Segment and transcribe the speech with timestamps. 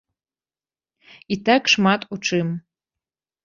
[1.37, 2.47] І так шмат у чым.